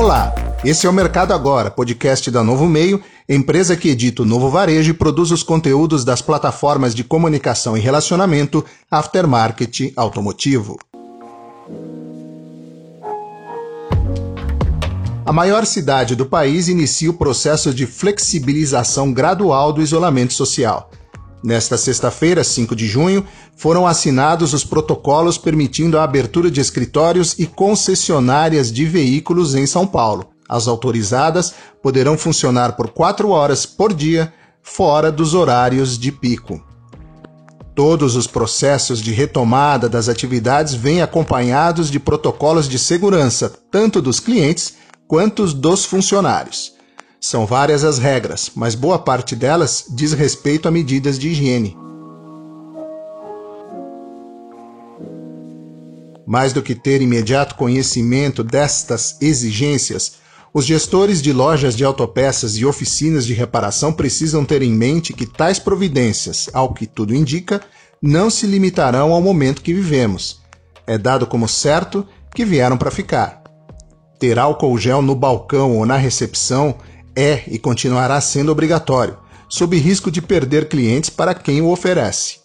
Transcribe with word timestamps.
Olá, 0.00 0.34
esse 0.64 0.86
é 0.86 0.88
o 0.88 0.94
Mercado 0.94 1.34
Agora, 1.34 1.70
podcast 1.70 2.30
da 2.30 2.42
Novo 2.42 2.66
Meio, 2.66 3.02
empresa 3.28 3.76
que 3.76 3.90
edita 3.90 4.22
o 4.22 4.24
novo 4.24 4.48
varejo 4.48 4.92
e 4.92 4.94
produz 4.94 5.30
os 5.30 5.42
conteúdos 5.42 6.06
das 6.06 6.22
plataformas 6.22 6.94
de 6.94 7.04
comunicação 7.04 7.76
e 7.76 7.80
relacionamento 7.80 8.64
aftermarket 8.90 9.92
automotivo. 9.94 10.78
A 15.26 15.32
maior 15.34 15.66
cidade 15.66 16.16
do 16.16 16.24
país 16.24 16.66
inicia 16.66 17.10
o 17.10 17.18
processo 17.18 17.74
de 17.74 17.84
flexibilização 17.84 19.12
gradual 19.12 19.70
do 19.70 19.82
isolamento 19.82 20.32
social. 20.32 20.90
Nesta 21.42 21.78
sexta-feira, 21.78 22.44
5 22.44 22.76
de 22.76 22.86
junho, 22.86 23.24
foram 23.56 23.86
assinados 23.86 24.52
os 24.52 24.62
protocolos 24.62 25.38
permitindo 25.38 25.98
a 25.98 26.04
abertura 26.04 26.50
de 26.50 26.60
escritórios 26.60 27.38
e 27.38 27.46
concessionárias 27.46 28.70
de 28.70 28.84
veículos 28.84 29.54
em 29.54 29.66
São 29.66 29.86
Paulo. 29.86 30.26
As 30.46 30.68
autorizadas 30.68 31.54
poderão 31.82 32.18
funcionar 32.18 32.72
por 32.76 32.90
quatro 32.90 33.30
horas 33.30 33.64
por 33.64 33.94
dia, 33.94 34.32
fora 34.62 35.10
dos 35.10 35.32
horários 35.32 35.98
de 35.98 36.12
pico. 36.12 36.60
Todos 37.74 38.16
os 38.16 38.26
processos 38.26 39.00
de 39.00 39.12
retomada 39.12 39.88
das 39.88 40.08
atividades 40.08 40.74
vêm 40.74 41.00
acompanhados 41.00 41.90
de 41.90 41.98
protocolos 41.98 42.68
de 42.68 42.78
segurança, 42.78 43.50
tanto 43.70 44.02
dos 44.02 44.20
clientes 44.20 44.74
quanto 45.08 45.46
dos 45.46 45.86
funcionários. 45.86 46.79
São 47.20 47.44
várias 47.44 47.84
as 47.84 47.98
regras, 47.98 48.50
mas 48.54 48.74
boa 48.74 48.98
parte 48.98 49.36
delas 49.36 49.84
diz 49.90 50.14
respeito 50.14 50.66
a 50.66 50.70
medidas 50.70 51.18
de 51.18 51.28
higiene. 51.28 51.76
Mais 56.26 56.54
do 56.54 56.62
que 56.62 56.74
ter 56.74 57.02
imediato 57.02 57.56
conhecimento 57.56 58.42
destas 58.42 59.18
exigências, 59.20 60.14
os 60.54 60.64
gestores 60.64 61.20
de 61.20 61.30
lojas 61.30 61.76
de 61.76 61.84
autopeças 61.84 62.56
e 62.56 62.64
oficinas 62.64 63.26
de 63.26 63.34
reparação 63.34 63.92
precisam 63.92 64.42
ter 64.42 64.62
em 64.62 64.72
mente 64.72 65.12
que 65.12 65.26
tais 65.26 65.58
providências, 65.58 66.48
ao 66.54 66.72
que 66.72 66.86
tudo 66.86 67.14
indica, 67.14 67.60
não 68.00 68.30
se 68.30 68.46
limitarão 68.46 69.12
ao 69.12 69.20
momento 69.20 69.60
que 69.60 69.74
vivemos. 69.74 70.40
É 70.86 70.96
dado 70.96 71.26
como 71.26 71.46
certo 71.46 72.06
que 72.34 72.46
vieram 72.46 72.78
para 72.78 72.90
ficar. 72.90 73.42
Ter 74.18 74.38
álcool 74.38 74.78
gel 74.78 75.02
no 75.02 75.14
balcão 75.14 75.76
ou 75.76 75.84
na 75.84 75.96
recepção 75.96 76.76
é 77.20 77.44
e 77.48 77.58
continuará 77.58 78.20
sendo 78.20 78.50
obrigatório, 78.50 79.18
sob 79.48 79.76
risco 79.76 80.10
de 80.10 80.22
perder 80.22 80.68
clientes 80.68 81.10
para 81.10 81.34
quem 81.34 81.60
o 81.60 81.70
oferece. 81.70 82.40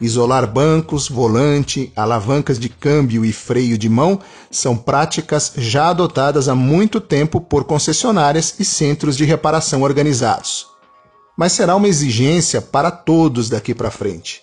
Isolar 0.00 0.46
bancos, 0.46 1.08
volante, 1.08 1.90
alavancas 1.96 2.58
de 2.58 2.68
câmbio 2.68 3.24
e 3.24 3.32
freio 3.32 3.78
de 3.78 3.88
mão 3.88 4.20
são 4.50 4.76
práticas 4.76 5.52
já 5.56 5.88
adotadas 5.88 6.48
há 6.48 6.54
muito 6.54 7.00
tempo 7.00 7.40
por 7.40 7.64
concessionárias 7.64 8.56
e 8.58 8.64
centros 8.64 9.16
de 9.16 9.24
reparação 9.24 9.82
organizados. 9.82 10.66
Mas 11.38 11.52
será 11.52 11.76
uma 11.76 11.88
exigência 11.88 12.60
para 12.60 12.90
todos 12.90 13.48
daqui 13.48 13.74
para 13.74 13.90
frente. 13.90 14.42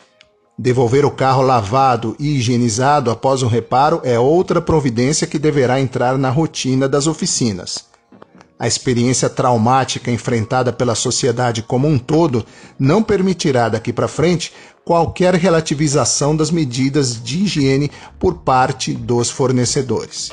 Devolver 0.58 1.06
o 1.06 1.12
carro 1.12 1.42
lavado 1.42 2.16
e 2.20 2.38
higienizado 2.38 3.12
após 3.12 3.44
um 3.44 3.48
reparo 3.48 4.02
é 4.04 4.18
outra 4.18 4.62
providência 4.62 5.28
que 5.28 5.40
deverá 5.40 5.80
entrar 5.80 6.18
na 6.18 6.30
rotina 6.30 6.88
das 6.88 7.06
oficinas. 7.06 7.93
A 8.64 8.68
experiência 8.68 9.30
traumática 9.30 10.10
enfrentada 10.10 10.72
pela 10.72 10.96
sociedade 10.96 11.62
como 11.62 11.86
um 11.86 12.00
todo 12.00 12.46
não 12.80 13.04
permitirá 13.04 13.68
daqui 13.68 13.92
para 13.92 14.08
frente 14.08 14.54
qualquer 14.86 15.36
relativização 15.36 16.34
das 16.34 16.50
medidas 16.50 17.22
de 17.22 17.44
higiene 17.44 17.92
por 18.18 18.36
parte 18.36 18.94
dos 18.94 19.30
fornecedores. 19.30 20.32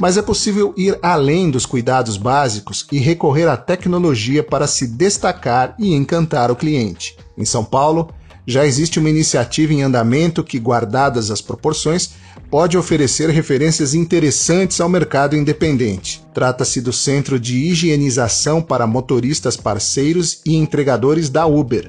Mas 0.00 0.16
é 0.16 0.22
possível 0.22 0.72
ir 0.78 0.98
além 1.02 1.50
dos 1.50 1.66
cuidados 1.66 2.16
básicos 2.16 2.86
e 2.90 2.98
recorrer 2.98 3.48
à 3.48 3.56
tecnologia 3.58 4.42
para 4.42 4.66
se 4.66 4.86
destacar 4.86 5.74
e 5.78 5.92
encantar 5.92 6.50
o 6.50 6.56
cliente. 6.56 7.18
Em 7.36 7.44
São 7.44 7.62
Paulo, 7.62 8.08
já 8.46 8.66
existe 8.66 8.98
uma 8.98 9.10
iniciativa 9.10 9.72
em 9.72 9.82
andamento 9.82 10.42
que, 10.42 10.58
guardadas 10.58 11.30
as 11.30 11.40
proporções, 11.40 12.10
pode 12.50 12.76
oferecer 12.76 13.30
referências 13.30 13.94
interessantes 13.94 14.80
ao 14.80 14.88
mercado 14.88 15.36
independente. 15.36 16.22
Trata-se 16.34 16.80
do 16.80 16.92
Centro 16.92 17.38
de 17.38 17.56
Higienização 17.56 18.60
para 18.60 18.86
Motoristas 18.86 19.56
Parceiros 19.56 20.40
e 20.44 20.56
Entregadores 20.56 21.28
da 21.28 21.46
Uber. 21.46 21.88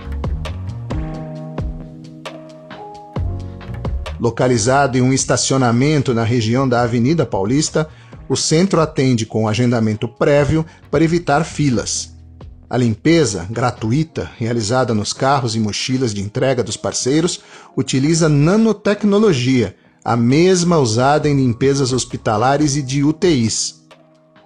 Localizado 4.19 4.99
em 4.99 5.01
um 5.01 5.11
estacionamento 5.11 6.13
na 6.13 6.23
região 6.23 6.69
da 6.69 6.83
Avenida 6.83 7.25
Paulista, 7.25 7.89
o 8.29 8.35
centro 8.35 8.79
atende 8.79 9.25
com 9.25 9.47
agendamento 9.47 10.07
prévio 10.07 10.63
para 10.91 11.03
evitar 11.03 11.43
filas. 11.43 12.11
A 12.71 12.77
limpeza, 12.77 13.45
gratuita, 13.49 14.31
realizada 14.37 14.93
nos 14.93 15.11
carros 15.11 15.57
e 15.57 15.59
mochilas 15.59 16.13
de 16.13 16.21
entrega 16.21 16.63
dos 16.63 16.77
parceiros, 16.77 17.41
utiliza 17.75 18.29
nanotecnologia, 18.29 19.75
a 20.05 20.15
mesma 20.15 20.77
usada 20.77 21.27
em 21.27 21.35
limpezas 21.35 21.91
hospitalares 21.91 22.77
e 22.77 22.81
de 22.81 23.03
UTIs. 23.03 23.81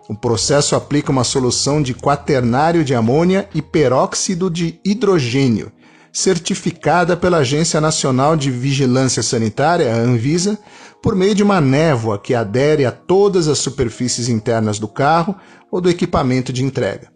O 0.09 0.16
processo 0.16 0.75
aplica 0.75 1.12
uma 1.12 1.24
solução 1.24 1.84
de 1.84 1.94
quaternário 1.94 2.84
de 2.84 2.96
amônia 2.96 3.47
e 3.53 3.62
peróxido 3.62 4.50
de 4.50 4.80
hidrogênio, 4.84 5.72
certificada 6.12 7.16
pela 7.16 7.38
Agência 7.38 7.80
Nacional 7.80 8.36
de 8.36 8.50
Vigilância 8.50 9.22
Sanitária, 9.22 9.94
a 9.94 10.00
Anvisa, 10.00 10.57
por 11.00 11.16
meio 11.16 11.36
de 11.36 11.44
uma 11.44 11.62
névoa 11.62 12.18
que 12.18 12.34
adere 12.34 12.88
a 12.88 12.92
todas 12.92 13.47
as 13.47 13.59
superfícies 13.59 14.30
internas 14.30 14.80
do 14.80 14.88
carro 14.88 15.36
ou 15.72 15.80
do 15.80 15.92
equipamento 15.92 16.52
de 16.52 16.63
entrega. 16.63 17.13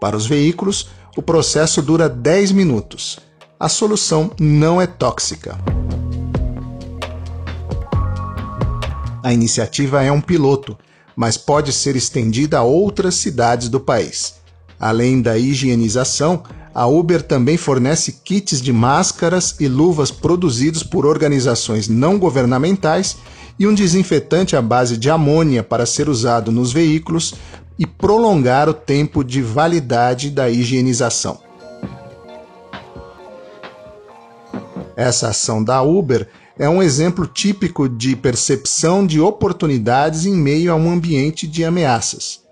Para 0.00 0.16
os 0.16 0.26
veículos, 0.26 0.88
o 1.16 1.22
processo 1.22 1.80
dura 1.80 2.08
10 2.08 2.52
minutos. 2.52 3.18
A 3.58 3.68
solução 3.68 4.30
não 4.38 4.80
é 4.80 4.86
tóxica. 4.86 5.58
A 9.22 9.32
iniciativa 9.32 10.02
é 10.04 10.12
um 10.12 10.20
piloto, 10.20 10.76
mas 11.16 11.38
pode 11.38 11.72
ser 11.72 11.96
estendida 11.96 12.58
a 12.58 12.62
outras 12.62 13.14
cidades 13.14 13.68
do 13.70 13.80
país. 13.80 14.34
Além 14.78 15.22
da 15.22 15.38
higienização, 15.38 16.42
a 16.74 16.86
Uber 16.86 17.22
também 17.22 17.56
fornece 17.56 18.20
kits 18.22 18.60
de 18.60 18.72
máscaras 18.72 19.56
e 19.58 19.66
luvas 19.66 20.10
produzidos 20.10 20.82
por 20.82 21.06
organizações 21.06 21.88
não 21.88 22.18
governamentais 22.18 23.16
e 23.58 23.66
um 23.66 23.74
desinfetante 23.74 24.54
à 24.54 24.60
base 24.60 24.98
de 24.98 25.08
amônia 25.08 25.62
para 25.62 25.86
ser 25.86 26.08
usado 26.08 26.52
nos 26.52 26.72
veículos 26.72 27.34
e 27.78 27.86
prolongar 27.86 28.68
o 28.68 28.74
tempo 28.74 29.24
de 29.24 29.40
validade 29.40 30.30
da 30.30 30.50
higienização. 30.50 31.40
Essa 34.94 35.28
ação 35.28 35.62
da 35.62 35.82
Uber 35.82 36.28
é 36.58 36.68
um 36.68 36.82
exemplo 36.82 37.26
típico 37.26 37.88
de 37.88 38.16
percepção 38.16 39.06
de 39.06 39.20
oportunidades 39.20 40.24
em 40.24 40.34
meio 40.34 40.72
a 40.72 40.74
um 40.74 40.90
ambiente 40.90 41.46
de 41.46 41.64
ameaças. 41.64 42.45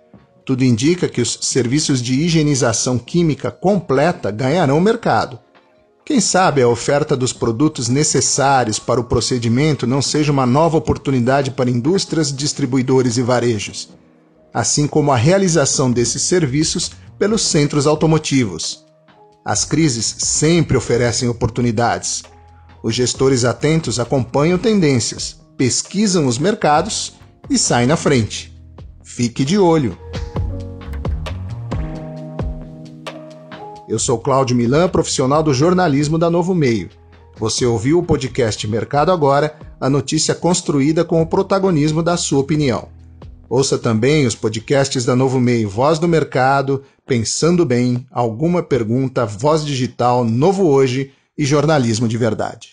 Tudo 0.44 0.64
indica 0.64 1.08
que 1.08 1.20
os 1.20 1.38
serviços 1.42 2.02
de 2.02 2.14
higienização 2.14 2.98
química 2.98 3.50
completa 3.50 4.30
ganharão 4.30 4.80
mercado. 4.80 5.38
Quem 6.04 6.20
sabe 6.20 6.60
a 6.60 6.68
oferta 6.68 7.16
dos 7.16 7.32
produtos 7.32 7.88
necessários 7.88 8.78
para 8.78 9.00
o 9.00 9.04
procedimento 9.04 9.86
não 9.86 10.02
seja 10.02 10.30
uma 10.30 10.44
nova 10.44 10.76
oportunidade 10.76 11.50
para 11.50 11.70
indústrias, 11.70 12.30
distribuidores 12.34 13.16
e 13.16 13.22
varejos 13.22 13.88
assim 14.54 14.86
como 14.86 15.10
a 15.10 15.16
realização 15.16 15.90
desses 15.90 16.22
serviços 16.22 16.92
pelos 17.18 17.42
centros 17.42 17.88
automotivos. 17.88 18.84
As 19.44 19.64
crises 19.64 20.14
sempre 20.20 20.76
oferecem 20.76 21.28
oportunidades. 21.28 22.22
Os 22.82 22.94
gestores 22.94 23.44
atentos 23.44 23.98
acompanham 23.98 24.56
tendências, 24.56 25.36
pesquisam 25.56 26.26
os 26.26 26.38
mercados 26.38 27.14
e 27.50 27.58
saem 27.58 27.88
na 27.88 27.96
frente. 27.96 28.54
Fique 29.02 29.44
de 29.44 29.58
olho. 29.58 29.98
Eu 33.86 33.98
sou 33.98 34.18
Cláudio 34.18 34.56
Milan, 34.56 34.88
profissional 34.88 35.42
do 35.42 35.52
jornalismo 35.52 36.18
da 36.18 36.30
Novo 36.30 36.54
Meio. 36.54 36.88
Você 37.36 37.66
ouviu 37.66 37.98
o 37.98 38.02
podcast 38.02 38.66
Mercado 38.66 39.12
Agora, 39.12 39.58
a 39.78 39.90
notícia 39.90 40.34
construída 40.34 41.04
com 41.04 41.20
o 41.20 41.26
protagonismo 41.26 42.02
da 42.02 42.16
sua 42.16 42.40
opinião. 42.40 42.88
Ouça 43.48 43.76
também 43.76 44.26
os 44.26 44.34
podcasts 44.34 45.04
da 45.04 45.14
Novo 45.14 45.38
Meio 45.38 45.68
Voz 45.68 45.98
do 45.98 46.08
Mercado, 46.08 46.82
Pensando 47.06 47.66
Bem, 47.66 48.06
Alguma 48.10 48.62
Pergunta, 48.62 49.26
Voz 49.26 49.62
Digital, 49.64 50.24
Novo 50.24 50.66
Hoje 50.66 51.12
e 51.36 51.44
Jornalismo 51.44 52.08
de 52.08 52.16
Verdade. 52.16 52.72